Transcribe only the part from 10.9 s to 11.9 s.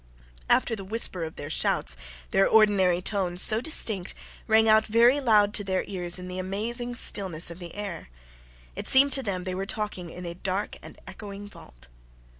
echoing vault.